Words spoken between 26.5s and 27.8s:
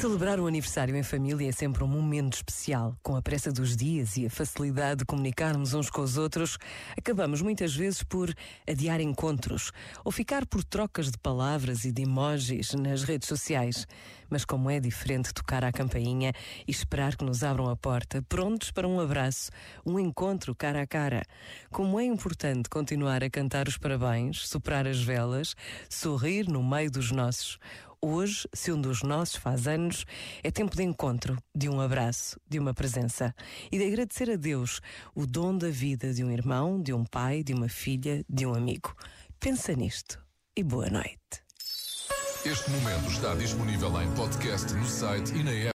meio dos nossos.